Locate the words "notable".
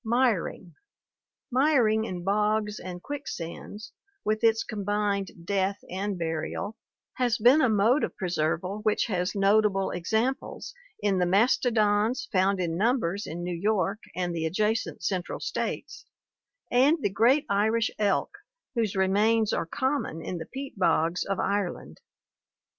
9.35-9.91